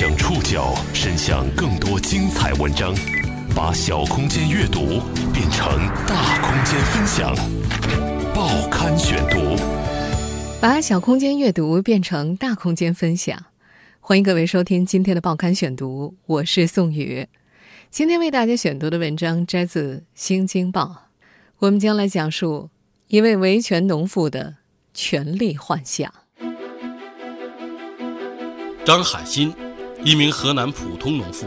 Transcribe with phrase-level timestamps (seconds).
[0.00, 2.94] 将触角伸向更多精彩文章，
[3.54, 4.98] 把小空间阅读
[5.30, 5.76] 变成
[6.06, 7.36] 大空间分享。
[8.34, 9.62] 报刊选读，
[10.58, 13.44] 把小空间阅读变成大空间分享。
[14.00, 17.28] 欢迎各位收听今天的报刊选读，我是宋宇。
[17.90, 20.82] 今天为大家选读的文章摘自《新京报》，
[21.58, 22.70] 我们将来讲述
[23.08, 24.54] 一位维权农妇的
[24.94, 26.10] 权力幻想。
[28.86, 29.54] 张海新，
[30.02, 31.46] 一名河南普通农妇，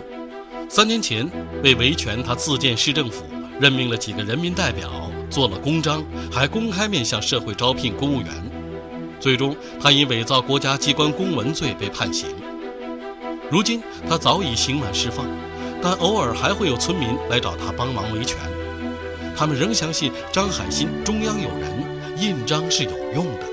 [0.70, 1.27] 三年前
[1.64, 3.23] 为维权，他自建市政府，
[3.60, 8.30] 任命了几个人民代表，做了公章，还公开面向社会招聘公务员。
[9.20, 12.30] 最终，他因伪造国家机关公文罪被判刑。
[13.50, 15.26] 如今，他早已刑满释放，
[15.82, 18.38] 但偶尔还会有村民来找他帮忙维权。
[19.35, 23.48] 他们仍相信张海新中央有人，印章是有用的，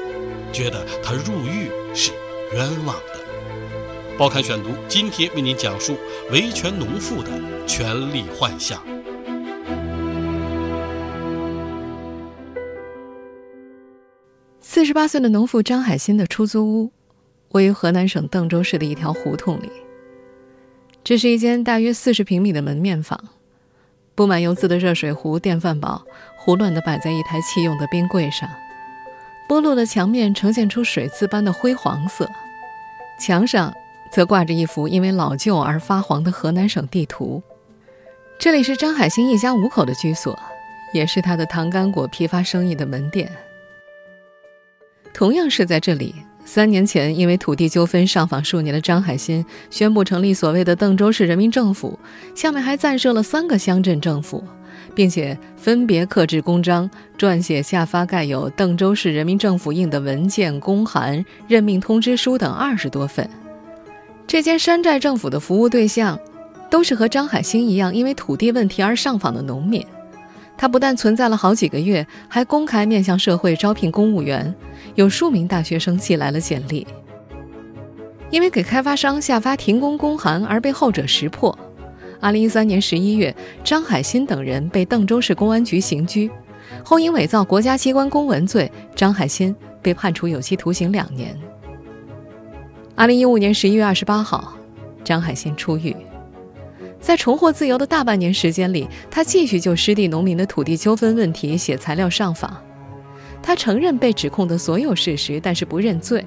[0.52, 2.12] 觉得他入狱是
[2.52, 3.29] 冤枉的。
[4.20, 5.96] 报刊选读，今天为您讲述
[6.30, 7.30] 维权农妇的
[7.66, 8.78] 权力幻象。
[14.60, 16.92] 四十八岁的农妇张海新的出租屋，
[17.52, 19.70] 位于河南省邓州市的一条胡同里。
[21.02, 23.18] 这是一间大约四十平米的门面房，
[24.14, 26.04] 布满油渍的热水壶、电饭煲
[26.36, 28.46] 胡乱的摆在一台弃用的冰柜上，
[29.48, 32.28] 剥落的墙面呈现出水渍般的灰黄色，
[33.18, 33.74] 墙上。
[34.12, 37.42] 则挂着一幅因为老旧而发黄的河南省地图。
[38.38, 40.38] 这里是张海兴一家五口的居所，
[40.92, 43.30] 也是他的糖干果批发生意的门店。
[45.12, 51.98] 同样是在这里，三年前因为土地纠纷上访数年的张海新宣布成立所谓的邓州市人民政府，
[52.34, 54.42] 下面还暂设了三个乡镇政府，
[54.94, 63.28] 并且分别刻制公章，撰写下发盖有邓州市人民政府印的文件、公函、任命通知书等二十多份。
[64.30, 66.16] 这间山寨政府的服务对象，
[66.70, 69.84] 都是和张海兴一样因为土地问题而上访的农民。
[70.56, 74.54] 他不但存在了好几个月，还公开面向社会招聘公务员，
[74.94, 76.86] 有数名大学生寄来了简历。
[78.30, 81.58] 因为给开发商下发停工公函而被后者识破。
[82.20, 86.30] 二零一三年十一月，张海新等人被邓州市公安局刑拘，
[86.84, 89.52] 后因伪造国家机关公文罪，张海新
[89.82, 91.36] 被判处有期徒刑两年。
[92.96, 94.52] 二零一五年十一月二十八号，
[95.02, 95.96] 张海鑫出狱。
[97.00, 102.54] 在重获自由的大半年时间里，他继续就失地农民的土地纠纷问题写材料上访。
[103.42, 106.22] 他承认被指控的所有事实，但是不认罪。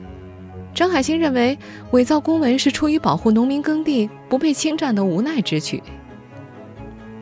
[0.73, 1.55] 张海新认为，
[1.91, 5.83] 伪造公文是出于保护农民耕地不被侵占的无奈之举。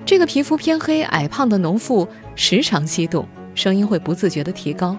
[0.05, 4.97] 这个皮肤偏黑、矮胖的农妇时常激动，声音会不自觉地提高。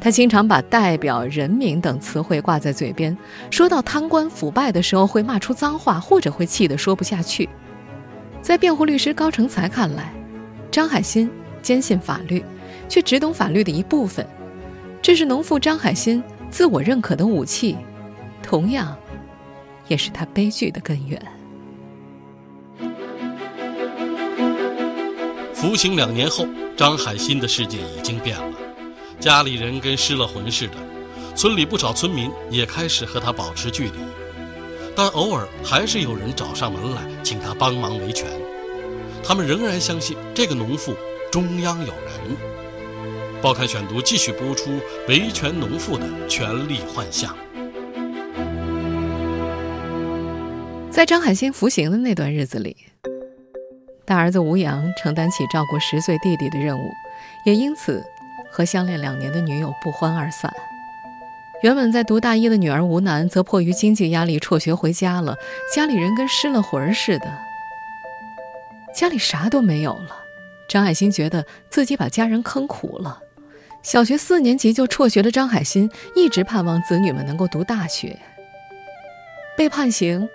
[0.00, 3.16] 他经常把“代表”“人民”等词汇挂在嘴边，
[3.50, 7.48] 说到贪官腐败的时候会骂出脏话，或者会气得说不下去。
[8.40, 10.12] 在辩护律师高成才看来，
[10.70, 11.28] 张海新
[11.60, 12.44] 坚信法律，
[12.88, 14.24] 却只懂法律的一部分，
[15.02, 17.76] 这是农妇张海新自我认可的武器，
[18.42, 18.96] 同样，
[19.88, 21.20] 也是他悲剧的根源。
[25.52, 26.46] 服刑两年后，
[26.76, 28.55] 张海新的世界已经变了。
[29.18, 30.74] 家里人跟失了魂似的，
[31.34, 33.92] 村里不少村民也开始和他保持距离，
[34.94, 38.28] 但偶尔还是有人找上门来请他帮忙维权。
[39.24, 40.94] 他们仍然相信这个农妇
[41.32, 42.36] 中央有人。
[43.42, 47.36] 报刊选读继续播出维权农妇的权力幻象。
[50.90, 52.76] 在张海新服刑的那段日子里，
[54.04, 56.90] 大儿子吴阳承担起照顾十岁弟弟的任务，
[57.44, 58.04] 也因此。
[58.56, 60.50] 和相恋两年的女友不欢而散，
[61.62, 65.36] 原本在读大一的女儿吴楠则迫于经济压力辍学回家了。
[65.74, 67.30] 家里人跟失了魂似的，
[68.94, 70.24] 家里啥都没有了。
[70.70, 73.20] 张海新觉得自己把家人坑苦了。
[73.82, 78.18] 小学四年级就辍学的张海新一直盼望子女们能够读大学。
[79.54, 80.26] 被判刑，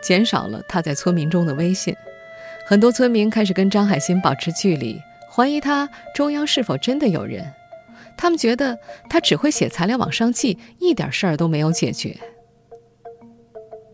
[0.00, 1.92] 减少了他在村民中的威信，
[2.68, 7.52] 很多村民开始跟张海新保持距离，怀疑他中央是否真的有人。
[8.24, 8.78] 他们觉得
[9.10, 12.16] 他只会写材料往上寄，一点事儿都没有解决。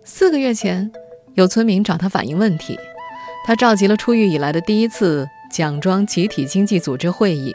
[0.05, 0.93] 四个月前，
[1.35, 2.79] 有村民找他反映问题，
[3.45, 7.53] 他召集了出狱以来的第一次蒋庄集体经济组织会议，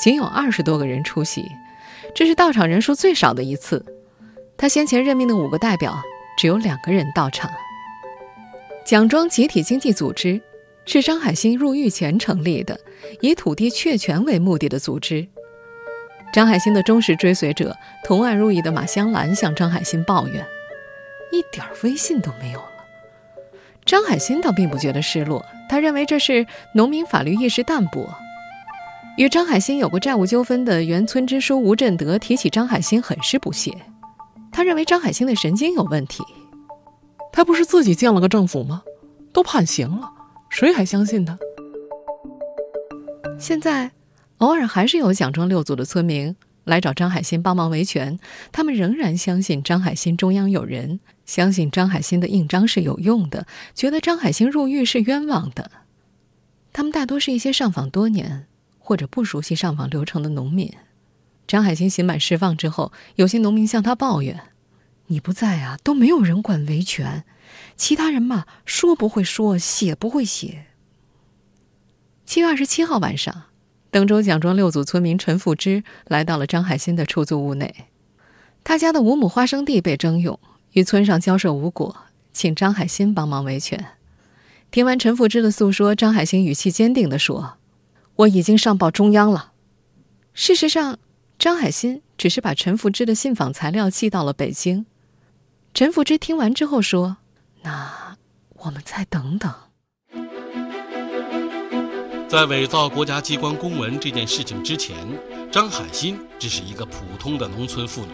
[0.00, 1.44] 仅有二十多个人出席，
[2.14, 3.84] 这是到场人数最少的一次。
[4.56, 6.00] 他先前任命的五个代表，
[6.38, 7.50] 只有两个人到场。
[8.84, 10.40] 蒋庄集体经济组织
[10.84, 12.78] 是张海新入狱前成立的，
[13.20, 15.26] 以土地确权为目的的组织。
[16.36, 17.74] 张海星的忠实追随者、
[18.04, 20.46] 同案入狱的马香兰向张海星抱怨
[21.32, 22.68] ：“一点威信都没有了，
[23.86, 28.06] 张海星倒并不觉得失落，他认为这是农民法律意识淡薄。
[29.16, 33.74] 与张海星有过债务纠纷的原村支书吴振德提起张海星，很是不屑。
[34.52, 36.22] 他认为张海星的神经有问题。
[37.32, 38.82] 他不是自己建了个政府吗？
[39.32, 40.12] 都判刑了，
[40.50, 41.38] 谁还相信他？
[43.38, 43.90] 现在，
[44.38, 48.18] 偶尔还是有蒋庄六组的村民来找张海新帮忙维权。
[48.52, 55.70] 他们仍然相信张海新中央有人，相信张海新的印章是有用的，觉得张海新入狱是冤枉的。
[56.72, 58.46] 他们大多是一些上访多年
[58.78, 60.70] 或者不熟悉上访流程的农民。
[61.46, 64.40] 张海新刑满释放之后，有些农民向他抱怨
[65.06, 67.24] ：“你不在啊，都没有人管维权，
[67.76, 70.66] 其他人嘛，说不会说，写不会写。”
[72.26, 73.44] 七月二十七号晚上，
[73.96, 77.86] 登州蒋庄六组村民陈富之来到了张海新的出租屋内。
[78.62, 80.38] 他家的五亩花生地被征用，
[80.72, 81.96] 与村上交涉无果，
[82.30, 83.82] 请张海新帮忙维权。
[84.70, 87.54] 听完陈富之的诉说，张海新语气坚定地说
[88.16, 89.52] ：“我已经上报中央了。”
[90.34, 90.98] 事实上，
[91.38, 94.84] 张海新只是把陈富之的信访材料寄到了北京。
[95.72, 97.16] 陈富之听完之后说
[97.64, 98.18] ：“那
[98.56, 99.50] 我们再等等。”
[102.28, 104.96] 在伪造国家机关公文这件事情之前，
[105.50, 108.08] 张海新只是一个普通的农村妇女。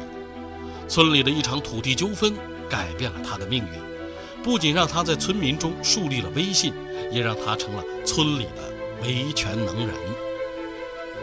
[0.87, 2.35] 村里的一场土地纠纷
[2.69, 6.75] 改变了她的命运，不仅让她在村民中树立了威信，
[7.11, 8.70] 也让她成了村里的
[9.03, 9.97] 维权能人。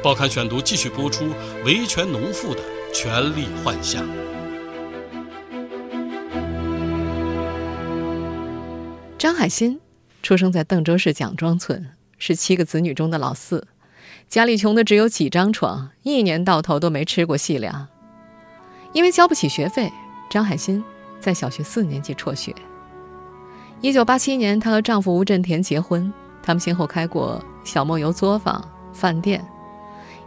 [0.01, 1.31] 报刊选读继续播出
[1.63, 4.03] 维权农妇的权力幻象。
[9.19, 9.79] 张海新
[10.23, 11.98] 出生在邓州市蒋庄村。
[12.19, 13.65] 是七个子女中的老四，
[14.27, 17.87] 家里穷的只有几张床，一年到头都没吃过细粮。
[18.93, 19.91] 因为交不起学费，
[20.29, 20.83] 张海新
[21.19, 22.53] 在小学四年级辍学。
[23.81, 26.11] 一九八七年，她和丈夫吴振田结婚，
[26.43, 29.43] 他们先后开过小莫油作坊、饭店。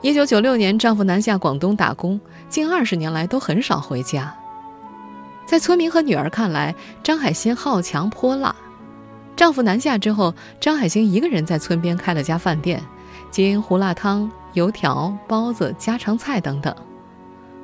[0.00, 2.18] 一九九六年，丈夫南下广东打工，
[2.48, 4.34] 近二十年来都很少回家。
[5.44, 8.56] 在村民和女儿看来，张海新好强泼辣。
[9.34, 12.82] 丈夫南下之后，张海星一个人在村边开了家饭店，
[13.30, 16.74] 经营胡辣汤、油条、包子、家常菜等等。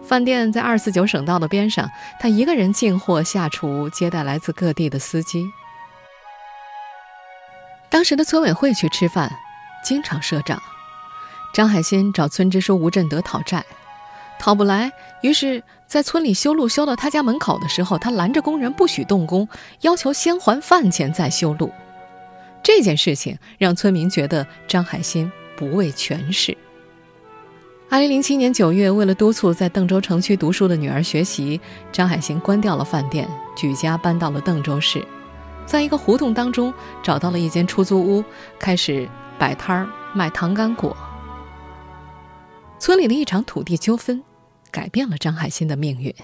[0.02, 1.88] 饭店在二四九省道的边上，
[2.18, 5.46] 他一个人进货、下厨、接待来自各地的司机。
[7.90, 9.30] 当时的村委会去吃饭，
[9.84, 10.60] 经常赊账。
[11.52, 13.64] 张海新找村支书吴振德讨债，
[14.38, 14.90] 讨不来，
[15.22, 15.62] 于是。
[15.88, 19.48] 在村里修路修到他家门口的时候，他拦着工人不许动工，
[19.80, 21.72] 要求先还饭钱再修路。
[22.62, 26.54] 这件事情让村民觉得张海新不畏权势。
[27.88, 31.58] 二零零七年九月，为了督促在邓州城区读书的女儿学习，
[31.90, 33.26] 张海新关掉了饭店，
[33.56, 35.02] 举家搬到了邓州市，
[35.64, 38.22] 在一个胡同当中找到了一间出租屋，
[38.58, 39.08] 开始
[39.38, 40.94] 摆摊儿卖糖干果。
[42.78, 44.22] 村里的一场土地纠纷。
[44.70, 46.14] 改变了张海新的命运。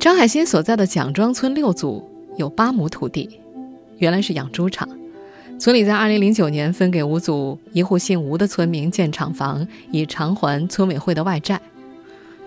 [0.00, 3.40] 张海新所在的蒋庄村六组有八亩土地，
[3.98, 4.88] 原来是养猪场。
[5.58, 11.60] 村里在2009年分给五组一户姓吴的村民建厂房，以偿还村委会的外债。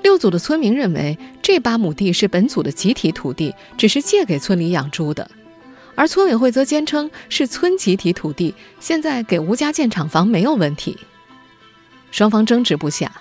[0.02, 5.30] 六组的村民认为，这八亩地是本组的集体土地，只是借给村里养猪的；
[5.94, 10.98] 而村委会则坚称是村集体土地，现在给吴家建厂房没有问题。
[12.12, 13.12] 双方争执不下。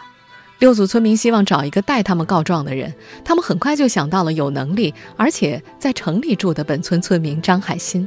[0.61, 2.93] 六组村民希望找一个代他们告状的人，
[3.25, 8.07] 他们很快就想到了有能力而且在城里住的本村村民张海新。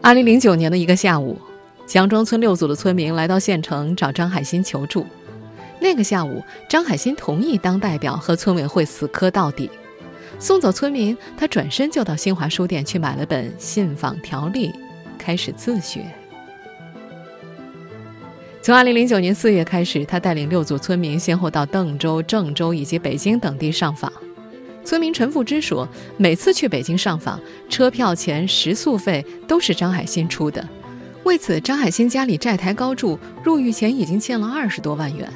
[0.00, 1.38] 二零零九年的一个下午，
[1.86, 5.06] 蒋庄村六组的村民来到县城找张海新求助。
[5.78, 9.70] 那个下午，张海新同意当代表和村委会死磕到底。
[10.38, 14.68] 送走村民，他转身就到新华书店去买了本《信访条例》，
[15.18, 16.02] 开始自学。
[18.64, 24.10] 从2009年4月开始，他带领六组村民先后到邓州、郑州以及北京等地上访。
[24.82, 30.66] 村民陈富之说，每次去北京上访，车票钱、食宿费都是张海新出的。
[31.24, 35.30] 为此，张海新家里债台高筑，入狱前已经欠了二十多万元。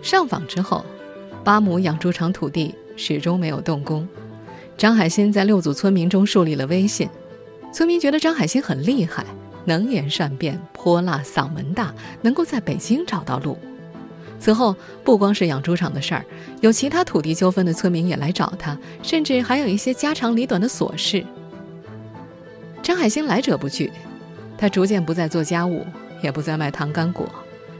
[0.00, 0.86] 上访之后，
[1.44, 4.08] 八亩养猪场土地始终没有动工。
[4.78, 7.10] 张海新在六组村民中树立了威信，
[7.74, 9.22] 村民觉得张海新很厉害。
[9.66, 13.58] 能言善辩、泼辣、嗓门大，能够在北京找到路。
[14.38, 16.24] 此后，不光是养猪场的事儿，
[16.60, 21.24] 有其他土地纠纷的村民也来找他，甚至还有一些家长里短的琐事。
[22.82, 23.90] 张海星来者不拒，
[24.56, 25.84] 他逐渐不再做家务，
[26.22, 27.28] 也不再卖糖干果。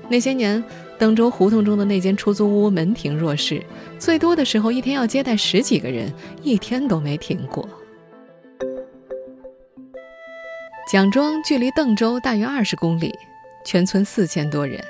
[0.08, 0.62] 那些年，
[0.98, 3.62] 登州胡同中的那间出租屋门庭若市，
[3.98, 6.12] 最多的时候一天要接待十几个人，
[6.42, 7.68] 一天都没停过。
[10.86, 13.12] 蒋庄距离邓州大约二十公里，
[13.64, 14.80] 全村四千多人，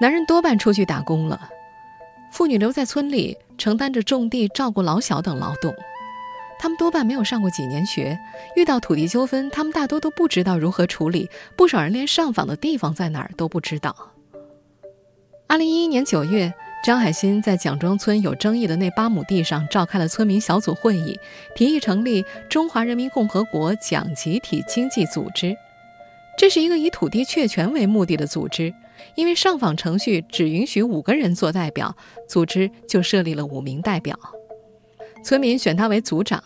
[0.00, 1.50] 男人多半出去打工了，
[2.30, 5.74] 妇女留在村里承担着种地、照顾老小等劳动。
[6.60, 8.16] 他们多半没有上过几年学，
[8.54, 14.12] 遇到土地纠纷，他们大多都不知道如何处理，不少人连上访的地方在哪儿都不知道。
[15.48, 16.54] 二零一一年九月，
[16.86, 21.18] 张海新在蒋庄村有争议的那八亩地上召开了村民小组会议，
[21.56, 25.56] 提议成立中华人民共和国蒋集体经济组织。
[26.38, 28.72] 这是一个以土地确权为目的的组织，
[29.16, 31.96] 因为上访程序只允许五个人做代表，
[32.28, 34.16] 组织就设立了五名代表。
[35.24, 36.40] 村民选他为组长，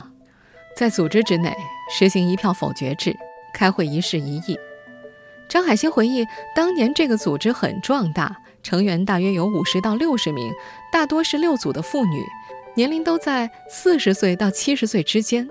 [0.74, 1.54] 在组织之内
[1.94, 3.14] 实行一票否决制，
[3.52, 4.58] 开会一事一议。
[5.50, 6.24] 张海新回忆，
[6.56, 10.52] 当年这个组织很壮大，成员大约有五十到六十名，
[10.92, 12.22] 大多是六组的妇女，
[12.74, 15.48] 年龄都在四十岁到七十岁之间。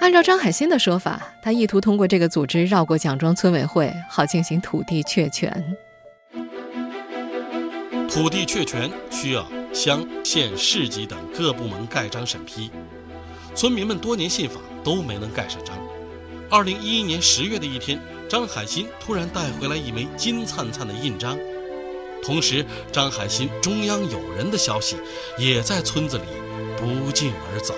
[0.00, 5.76] 按照张海新的说法，他意图通过这个组织绕过蒋庄村委会，好进行土地确权。
[8.08, 9.46] 土地确权需要。
[9.72, 12.70] 乡、县、市级等各部门盖章审批，
[13.54, 15.74] 村民们多年信访都没能盖上章。
[16.50, 17.98] 二零一一年十月的一天，
[18.32, 21.38] 张海新突然带回来一枚金灿灿的印章，
[22.22, 24.96] 同时张海新中央有人的消息
[25.38, 26.24] 也在村子里
[26.78, 27.74] 不胫而走。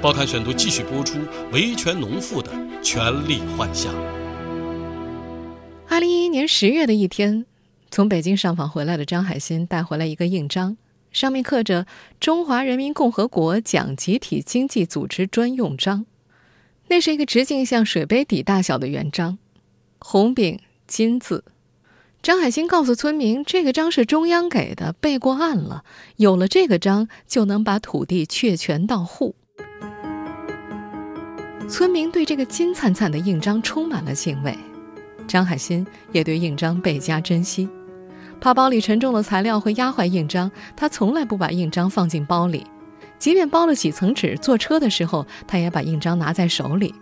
[0.00, 1.18] 报刊选读继续播出
[1.50, 2.48] 维权农妇的
[2.80, 3.92] 权力幻象。
[5.88, 7.44] 二零一一年十月的一天。
[7.90, 10.76] 从北京上访回来的张海新带回来一个印章，
[11.10, 11.88] 上面刻着
[12.20, 16.06] “中华人民共和国讲集体经济组织专用章”。
[16.94, 19.36] 那是一个直径像水杯底大小的圆章，
[19.98, 21.42] 红柄金字。
[22.22, 25.82] 张海新告诉村民，这个章是中央给的，备过案了，
[26.14, 29.34] 有了这个章就能把土地确权到户。
[31.68, 34.56] 村民对这个金灿灿的印章充满了敬畏，
[35.26, 37.68] 张海新也对印章倍加珍惜。
[38.40, 42.64] 怕包里沉重的材料会压坏印章，他从来不把印章放进包里。
[43.24, 46.94] 即便包了几层纸，坐车的时候，他也把印章拿在手里。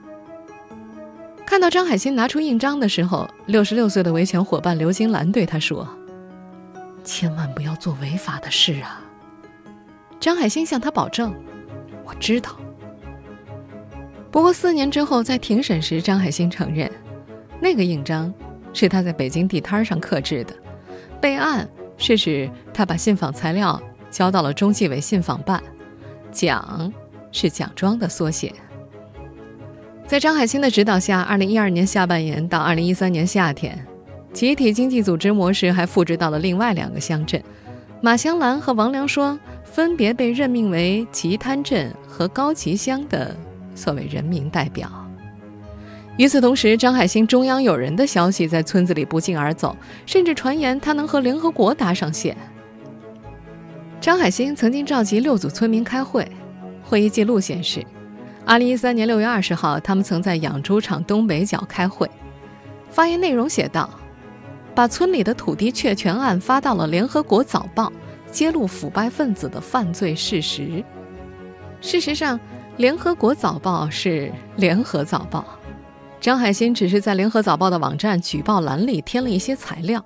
[1.45, 5.85] 看到张海新拿出印章的时候，六十六岁的维权伙伴刘金兰对他说
[7.03, 9.03] ：“千万不要做违法的事啊！”
[10.21, 11.35] 张海新向他保证
[12.07, 12.57] ：“我知道。”
[14.31, 16.89] 不过四年之后，在庭审时，张海新承认，
[17.61, 18.33] 那个印章
[18.73, 20.55] 是他在北京地摊上刻制的。
[21.21, 25.61] 备案是指他把信访材料交到了中纪委信访办，
[26.33, 26.93] 蒋
[27.31, 28.53] 是蒋庄的缩写。
[30.07, 33.87] 在张海新的指导下，二零一二年下半年到二零一三年夏天，
[34.33, 37.43] 集体经济组织模式还复制到了另外两个乡镇，
[38.01, 43.35] 马香兰和王良双分别被任命为吉滩镇和高吉乡的
[43.75, 44.91] 所谓人民代表。
[46.19, 49.75] 与此同时，张海兴中央有人的消息在村子里不胫而走，
[50.05, 52.37] 甚至传言他能和联合国搭上线。
[54.03, 56.27] 张海兴曾经召集六组村民开会，
[56.83, 57.87] 会议记录显示
[58.49, 62.11] ，2013年6月20号，他们曾在养猪场东北角开会。
[62.91, 63.89] 发言内容写道
[64.75, 67.93] ：“把村里的土地确权案发到了联合国早报，
[68.29, 70.83] 揭露腐败分子的犯罪事实。”
[71.81, 72.41] 事实上，
[72.79, 75.45] 联合国早报是联合早报。
[76.21, 80.05] 张海新只是在《联合早报》的网站举报栏里添了一些材料。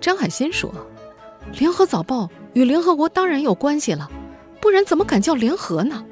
[0.00, 0.74] 张海新说
[1.58, 2.24] ：“《联合早报》
[2.54, 4.10] 与联合国当然有关系了，
[4.60, 6.04] 不然怎么敢叫联合呢？”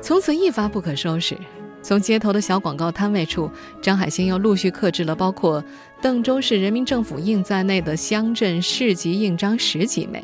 [0.00, 1.36] 从此一发不可收拾。
[1.80, 3.48] 从街头的小广告摊位处，
[3.80, 5.62] 张海新又陆续刻制了包括
[6.02, 10.22] 邓州市人民政府印在内的乡镇市级印章十几枚。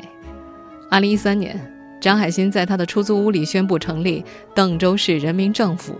[0.91, 1.59] 二零一三年，
[1.99, 4.23] 张海新在他的出租屋里宣布成立
[4.53, 5.95] 邓州市人民政府。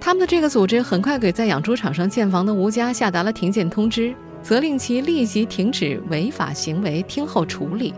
[0.00, 7.94] 他们的这个组织很快给在养猪场上建房的吴家下达了停建通知，责令其立即停止违法行为，听候处理。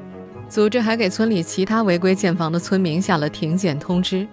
[0.49, 4.27] 组织还给村里其他违规建房的村民下了停建通知。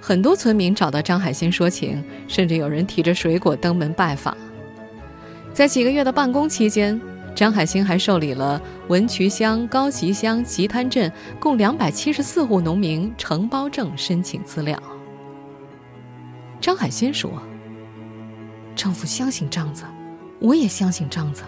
[0.00, 4.36] 很多村民找到张海新说情，甚至有人提着水果登门拜访。
[5.52, 7.00] 在几个月的办公期间，
[7.34, 14.80] 张海新还受理了文渠乡、高集乡、吉滩镇共两百七十四户农民承包证申请资料。
[16.60, 17.30] 张海新说
[18.76, 19.84] ：“政府相信章子，
[20.44, 21.42] 我也相信章子。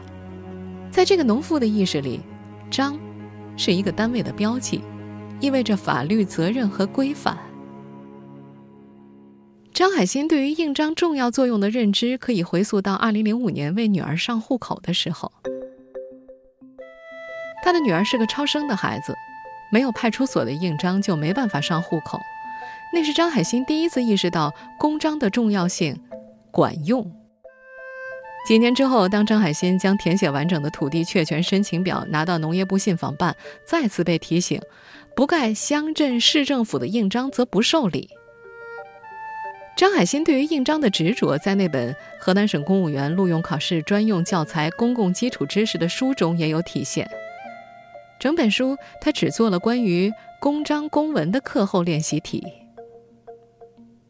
[0.90, 2.22] 在这个农妇的意识里，
[2.70, 2.98] 章
[3.54, 4.80] 是一个单位的标记，
[5.38, 7.36] 意味着法律责任和规范。”
[9.74, 15.30] 张海新对于印章重要作用的认知，可以回溯到二零零五年为女儿上户口的时候。
[17.62, 19.14] 他的女儿是个超生的孩子，
[19.70, 22.18] 没有派出所的印章就没办法上户口。
[22.94, 26.00] 那是张海欣第一次意识到公章的重要性，
[26.50, 27.12] 管用。
[28.46, 34.62] 几年之后，当张海欣将填写完整的土地确权申请表拿到农业部信访办，再次被提醒，
[35.16, 38.08] 不盖乡镇市政府的印章则不受理。
[39.76, 47.10] 张海欣对于印章的执着，在那本河南省公务员录用考试专用教材《公共基础知识》的书中也有体现。
[48.20, 52.46] 整本书他只做了关于公章公文的课后练习题。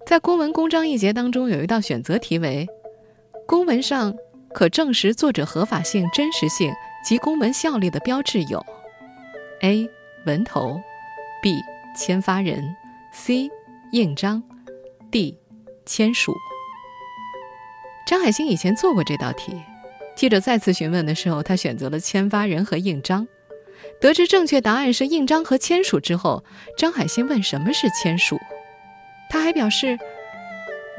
[0.07, 2.69] 在公文公章一节当中，有一道选择题为：
[3.45, 4.15] 公文上
[4.57, 6.73] 可证实作者合法性、真实性
[7.05, 8.65] 及公文效力的标志有
[9.61, 9.87] ：A.
[10.25, 10.81] 文头
[11.43, 11.61] ，B.
[11.95, 12.75] 签发人
[13.13, 13.51] ，C.
[13.93, 14.43] 印章
[15.11, 15.39] ，D.
[15.85, 16.35] 签署。
[18.07, 19.53] 张海星以前做过这道题，
[20.15, 23.29] 记者再次询问的时候，他选择了签发人和印章。
[24.01, 26.43] 得知正确答案是印章和签署之后，
[26.79, 28.41] 张海星问什么是签署，
[29.29, 29.99] 他还表示：“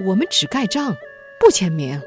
[0.05, 0.95] 我们只盖章，
[1.39, 1.99] 不签名。”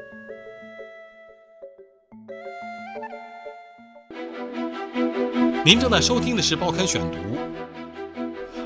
[5.63, 7.17] 您正在收听的是《报刊选读》，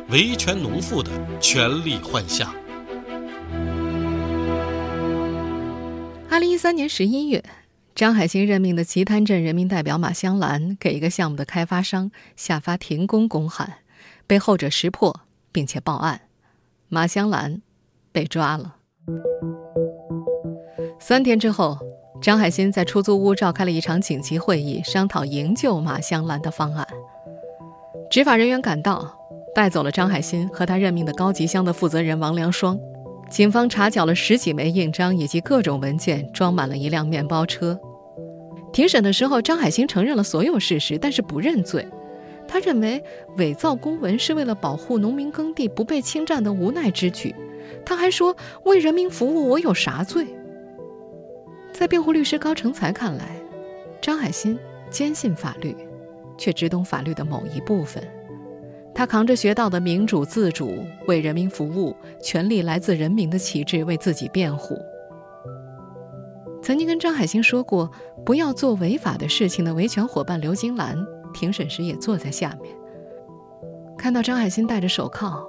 [0.10, 1.12] 维权农妇的
[1.42, 2.56] 权力幻象。
[6.30, 7.44] 二零一三年十一月，
[7.94, 13.80] 张海兴任命的棋滩镇人民代表马香兰给一个项目的开发商下发停工公函，
[14.26, 15.20] 被后者识破，
[15.52, 16.22] 并且报案，
[16.88, 17.62] 马香兰
[18.14, 18.78] 被抓了。
[20.98, 21.78] 三天之后，
[22.22, 26.88] 张海兴在出租屋召开了一场紧急会议，商讨营救马香兰的方案。
[28.10, 29.16] 执法人员赶到，
[29.54, 32.80] 带走了张海兴和他任命的高级乡的负责人王良双。
[33.30, 37.80] 警方查缴了十几枚印章以及各种文件，装满了一辆面包车。
[38.72, 41.86] 庭审的时候，张海兴承认了所有事实，但是不认罪。
[42.48, 43.04] 他认为
[43.38, 47.36] 伪造公文是为了保护农民耕地不被侵占的无奈之举。
[47.84, 50.28] 他还说：“为人民服务，我有啥罪？”
[51.76, 53.36] 在辩护律师高成才看来，
[54.02, 54.58] 张海兴
[54.90, 55.76] 坚信法律，
[56.38, 58.02] 却只懂法律的某一部分。
[58.94, 64.78] 他扛着学到的民主自主、为人民服务、权力来自人民的旗帜，为自己辩护。
[66.64, 67.92] 曾经跟张海兴说过
[68.26, 70.98] 不要做违法的事情的维权伙伴刘金兰，
[71.34, 72.74] 庭审时也坐在下面。
[73.98, 75.46] 看到张海兴戴着手铐，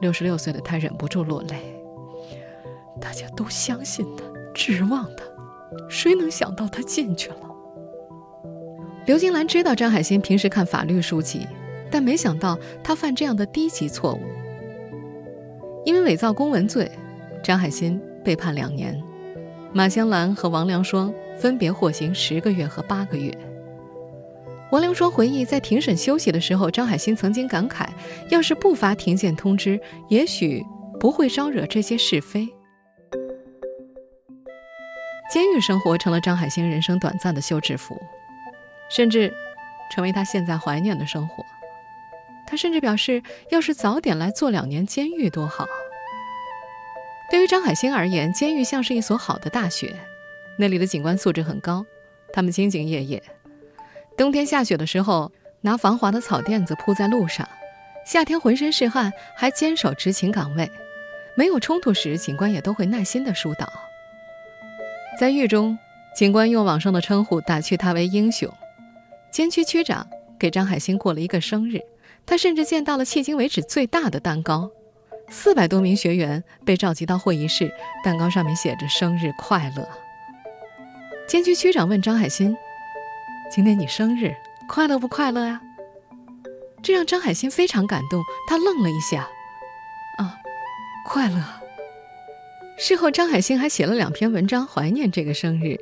[0.00, 1.56] 六十六岁的他忍不住落泪。
[3.00, 4.24] 大家都相信他，
[4.54, 5.24] 指望他，
[5.88, 7.40] 谁能想到他进去了？
[9.06, 11.46] 刘金兰知道张海鑫平时看法律书籍。
[11.88, 14.20] 但没想到他犯这样的低级错误。
[15.84, 16.90] 因为伪造公文罪，
[17.44, 19.00] 张海鑫被判两年，
[19.72, 23.32] 马香兰和王良双分别获刑十个月和八个月。
[24.72, 27.86] 王良双回忆，在庭审休息的时候，张海鑫曾经感慨：
[28.30, 30.60] 要是不发庭检通知，也许
[30.98, 32.48] 不会招惹这些是非。
[35.28, 38.00] 监狱生活成了张海星人生短暂的休止符，
[38.88, 39.34] 甚至
[39.90, 41.44] 成为他现在怀念的生活。
[42.46, 45.66] 他甚至表示，要是早点来坐两年监狱多好。
[47.28, 49.96] 对于张海星而言，监狱像是一所好的大学，
[50.56, 51.84] 那里的警官素质很高，
[52.32, 53.20] 他们兢兢业业。
[54.16, 57.44] 冬天下雪的时候，拿防滑的草垫子铺在路上；
[58.06, 60.70] 夏天浑身是汗，还坚守执勤岗位。
[61.34, 63.68] 没有冲突时，警官也都会耐心地疏导。
[65.18, 65.78] 在狱中，
[66.14, 68.52] 警官用网上的称呼打趣他为英雄。
[69.32, 70.06] 监区区长
[70.38, 71.80] 给张海星过了一个生日。
[72.26, 74.68] 他甚至见到了迄今为止最大的蛋糕，
[75.30, 77.70] 四百多名学员被召集到会议室，
[78.04, 79.88] 蛋糕上面写着“生日快乐”。
[81.26, 82.56] 监区区长问张海鑫
[83.50, 84.34] ：“今天你生日，
[84.68, 85.60] 快乐不快乐呀？”
[86.82, 89.28] 这让张海星非常感动，他愣了一下
[90.18, 90.36] ：“啊，
[91.06, 91.42] 快乐。”
[92.78, 95.78] 事后，张海星还写了两篇文章怀念这个生日，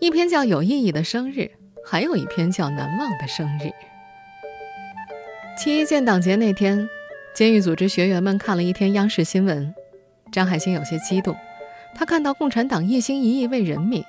[0.00, 1.40] 一篇叫《有意义的生日》，
[1.86, 3.64] 还有一篇叫《难忘的生日》。
[5.58, 6.88] 七一建党节那天，
[7.34, 9.74] 监狱组织学员们看了一天央视新闻。
[10.32, 11.36] 张海星有些激动，
[11.94, 14.02] 他看到共产党一心一意为人民，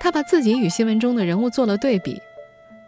[0.00, 2.18] 他把自己与新闻中的人物做了对比。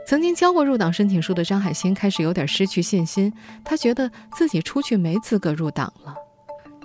[0.07, 3.31] 曾经交过入党申请书的张海星开始有点失去信心，
[3.63, 6.15] 他觉得自己出去没资格入党了。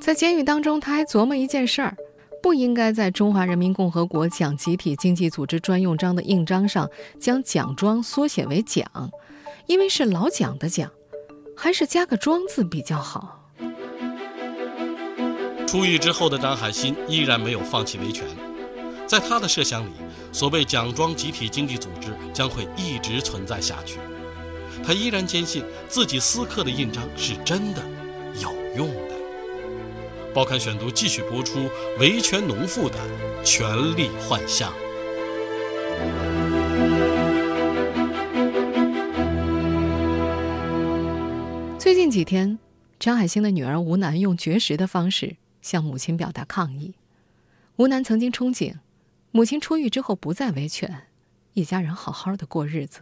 [0.01, 1.95] 在监狱当中，他还琢磨一件事儿：
[2.41, 8.89] 不应该在中华人民共和国讲集体经济组织专用章的印章上将“奖庄”缩写为“奖”，
[9.67, 10.89] 因为是老蒋的蒋。
[11.55, 13.51] 还是加个“庄”字比较好。
[15.67, 18.25] 出狱之后的张海鑫依然没有放弃维权，
[19.05, 19.91] 在他的设想里，
[20.31, 23.99] 所谓蒋庄集体经济组织将会一直存在下去。
[24.83, 27.83] 他依然坚信自己私刻的印章是真的
[28.41, 29.08] 有用的。
[30.33, 31.67] 报刊选读继续播出
[31.99, 32.95] 维权农妇的
[33.43, 34.71] 权力幻象。
[41.79, 42.59] 最近几天，
[42.99, 46.93] 张海星的女儿吴楠用绝食的方式向母亲表达抗议。
[47.77, 48.75] 吴楠曾经憧憬，
[49.31, 51.07] 母亲出狱之后不再维权，
[51.53, 52.99] 一家人好好的过日子。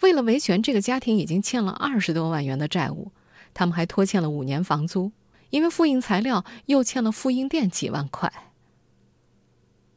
[0.00, 3.12] 为了维权，这个家庭已经欠了二十多万元的债务，
[3.54, 5.12] 他们还拖欠了五年房租。
[5.50, 8.32] 因为复印材料又欠了复印店几万块，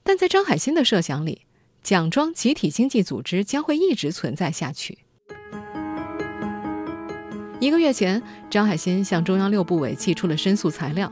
[0.04, 1.42] 但在张海新的设想里，
[1.82, 5.00] 奖庄集体经济组织将会一直存在下去。
[7.60, 11.12] 一个月前，张海新向中央六部委寄出了申诉材料，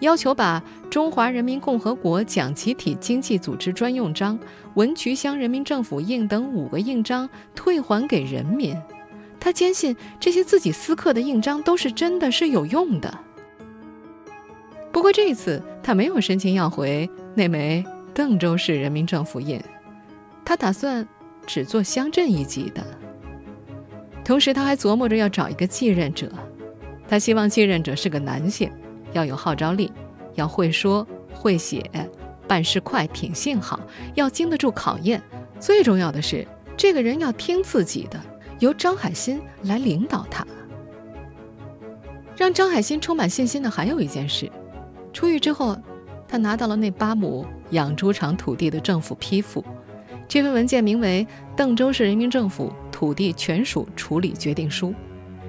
[0.00, 4.38] 要求把“中华人民共和国蒋集体经济组织专用章”、
[4.76, 8.76] “文渠乡人民政府印”等五个印章退还给人民。
[9.40, 13.18] 他坚信这些自己私刻的印章都是真的，是有用的。
[14.96, 19.60] 不过这一次，他没有申请要回那枚邓州市人民政府印，
[20.42, 21.06] 他打算
[21.46, 22.82] 只做乡镇一级的。
[24.24, 26.32] 同时，他还琢磨着要找一个继任者，
[27.06, 28.72] 他希望继任者是个男性，
[29.12, 29.92] 要有号召力，
[30.34, 31.90] 要会说会写，
[32.48, 33.78] 办事快，品性好，
[34.14, 35.22] 要经得住考验。
[35.60, 38.18] 最重要的是，这个人要听自己的，
[38.60, 40.46] 由张海新来领导他。
[42.34, 44.50] 让张海新充满信心的还有一件事。
[45.16, 45.74] 出狱之后，
[46.28, 49.64] 他拿到了那八亩养猪场土地的政府批复。
[50.28, 51.26] 这份文件名为
[51.56, 54.88] 《邓州市人民政府土地权属处理决定书》，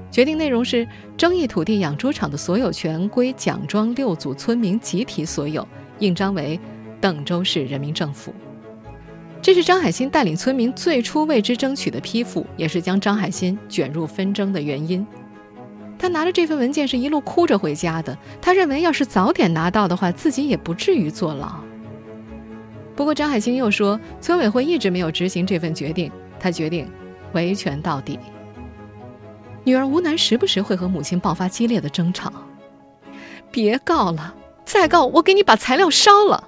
[0.10, 5.68] 决定内容是：争议土地养猪场的所有权归蒋庄六组村民集体所有，
[6.00, 6.58] 印章为
[7.02, 8.34] 邓州市人民政府。
[9.42, 15.06] 这是张海新带领村民最初为之争取的批复，也是将张海新卷入纷争的原因。
[16.00, 18.18] 他拿着这份文件是一路哭着回家的。
[18.42, 21.56] 他认为，要是早点拿到的话，自己也不至于坐牢。
[22.96, 26.12] 不过，张海清又说，村委会一直没有执行这份决定。
[26.40, 26.88] 他决定
[27.34, 28.20] 维权到底。
[29.64, 32.32] 女儿吴楠时不时会和母亲爆发激烈的争吵
[33.52, 34.34] ：“别告了，
[34.64, 36.48] 再告我给你把材料烧了。”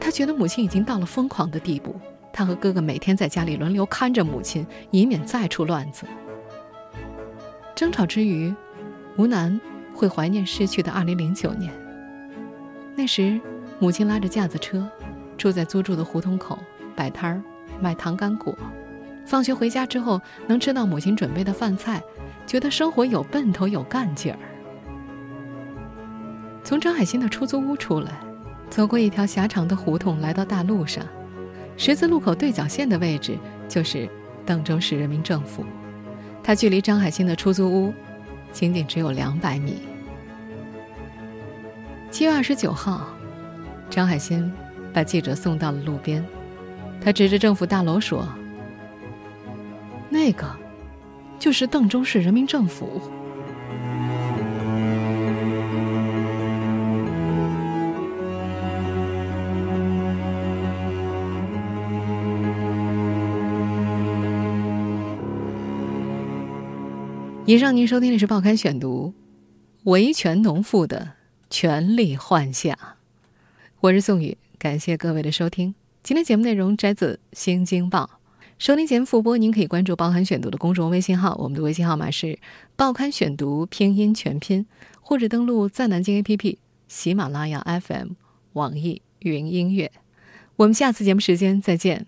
[0.00, 1.94] 他觉得母亲已经到了疯狂的地步。
[2.32, 6.04] 他和哥哥每天在家里轮流看着母亲，以免再出乱子。
[7.74, 8.54] 争吵之余，
[9.16, 9.60] 吴楠
[9.92, 11.72] 会怀念逝去的2009年。
[12.94, 13.40] 那时，
[13.80, 14.88] 母亲拉着架子车，
[15.36, 16.56] 住在租住的胡同口，
[16.94, 17.42] 摆摊儿
[17.80, 18.56] 卖糖干果。
[19.26, 22.00] 放学回家之后，能吃到母亲准备的饭菜，
[22.46, 24.38] 觉得生活有奔头、有干劲儿。
[26.62, 28.12] 从张海新的出租屋出来，
[28.70, 31.04] 走过一条狭长的胡同，来到大路上，
[31.76, 33.36] 十字路口对角线的位置
[33.68, 34.08] 就是
[34.46, 35.64] 邓州市人民政府。
[36.46, 37.94] 他距离张海新的出租屋，
[38.52, 39.78] 仅仅只有两百米。
[42.10, 43.08] 七月二十九号，
[43.88, 44.52] 张海新
[44.92, 46.22] 把记者送到了路边，
[47.00, 48.28] 他指着政府大楼说
[50.10, 50.44] ：“那个，
[51.38, 53.00] 就是邓州市人民政府。”
[67.46, 69.12] 以上您收听的是《报刊选读》，
[69.90, 71.12] 维权农妇的
[71.50, 72.74] 权力幻想。
[73.80, 75.74] 我是宋宇，感谢各位的收听。
[76.02, 78.04] 今天节目内容摘自《新京报》，
[78.58, 82.28] 收听节目复播，您可以关注《报刊选读》的公众微信号，我们的微信号码是
[82.76, 84.64] 《报刊选读》拼音全拼，
[85.02, 86.56] 或者登录在南京 APP、
[86.88, 88.12] 喜马拉雅 FM、
[88.54, 89.92] 网易云音乐。
[90.56, 92.06] 我们下次节目时间再见。